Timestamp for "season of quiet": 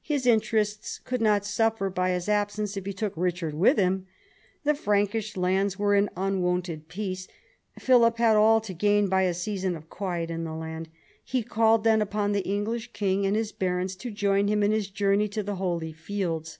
9.34-10.30